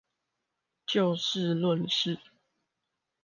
[0.87, 2.19] 就事論事